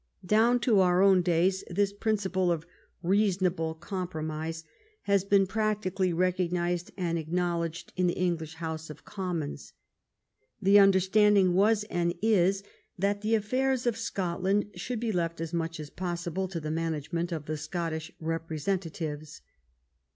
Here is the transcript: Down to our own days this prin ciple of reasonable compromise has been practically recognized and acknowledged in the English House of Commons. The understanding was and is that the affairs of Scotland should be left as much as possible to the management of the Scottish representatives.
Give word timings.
Down 0.25 0.59
to 0.61 0.79
our 0.79 1.03
own 1.03 1.21
days 1.21 1.63
this 1.69 1.93
prin 1.93 2.15
ciple 2.15 2.51
of 2.51 2.65
reasonable 3.03 3.75
compromise 3.75 4.63
has 5.03 5.23
been 5.23 5.45
practically 5.45 6.11
recognized 6.11 6.89
and 6.97 7.19
acknowledged 7.19 7.93
in 7.95 8.07
the 8.07 8.15
English 8.17 8.55
House 8.55 8.89
of 8.89 9.05
Commons. 9.05 9.73
The 10.59 10.79
understanding 10.79 11.53
was 11.53 11.83
and 11.83 12.15
is 12.19 12.63
that 12.97 13.21
the 13.21 13.35
affairs 13.35 13.85
of 13.85 13.95
Scotland 13.95 14.71
should 14.73 14.99
be 14.99 15.11
left 15.11 15.39
as 15.39 15.53
much 15.53 15.79
as 15.79 15.91
possible 15.91 16.47
to 16.47 16.59
the 16.59 16.71
management 16.71 17.31
of 17.31 17.45
the 17.45 17.55
Scottish 17.55 18.11
representatives. 18.19 19.41